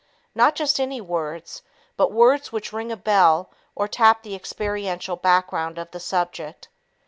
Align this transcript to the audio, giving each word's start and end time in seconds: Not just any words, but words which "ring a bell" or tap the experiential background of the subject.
Not 0.33 0.55
just 0.55 0.79
any 0.79 0.99
words, 0.99 1.61
but 1.95 2.11
words 2.11 2.51
which 2.51 2.73
"ring 2.73 2.91
a 2.91 2.97
bell" 2.97 3.51
or 3.75 3.87
tap 3.87 4.23
the 4.23 4.33
experiential 4.33 5.15
background 5.15 5.77
of 5.77 5.91
the 5.91 5.99
subject. 5.99 6.69